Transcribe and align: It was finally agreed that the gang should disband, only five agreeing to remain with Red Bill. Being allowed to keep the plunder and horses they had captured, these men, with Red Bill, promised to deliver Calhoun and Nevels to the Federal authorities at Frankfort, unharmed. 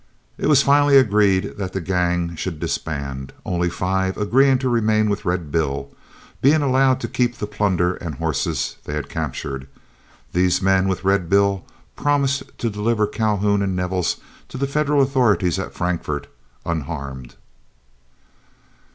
It 0.35 0.47
was 0.47 0.63
finally 0.63 0.97
agreed 0.97 1.57
that 1.59 1.73
the 1.73 1.79
gang 1.79 2.35
should 2.35 2.59
disband, 2.59 3.33
only 3.45 3.69
five 3.69 4.17
agreeing 4.17 4.57
to 4.57 4.67
remain 4.67 5.11
with 5.11 5.25
Red 5.25 5.51
Bill. 5.51 5.93
Being 6.41 6.63
allowed 6.63 6.99
to 7.01 7.07
keep 7.07 7.35
the 7.37 7.45
plunder 7.45 7.97
and 7.97 8.15
horses 8.15 8.77
they 8.85 8.95
had 8.95 9.09
captured, 9.09 9.67
these 10.33 10.59
men, 10.59 10.87
with 10.87 11.03
Red 11.03 11.29
Bill, 11.29 11.67
promised 11.95 12.57
to 12.57 12.71
deliver 12.71 13.05
Calhoun 13.05 13.61
and 13.61 13.75
Nevels 13.75 14.15
to 14.49 14.57
the 14.57 14.65
Federal 14.65 15.03
authorities 15.03 15.59
at 15.59 15.75
Frankfort, 15.75 16.25
unharmed. 16.65 17.35